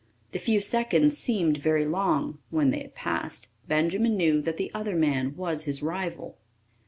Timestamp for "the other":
4.57-4.95